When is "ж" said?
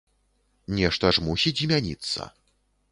1.19-1.25